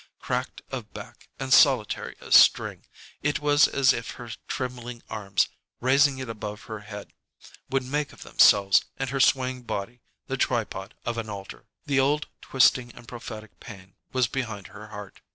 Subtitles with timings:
[0.19, 2.87] Cracked of back and solitary of string,
[3.21, 5.47] it was as if her trembling arms,
[5.79, 7.13] raising it above her head,
[7.69, 11.67] would make of themselves and her swaying body the tripod of an altar.
[11.85, 15.21] The old twisting and prophetic pain was behind her heart.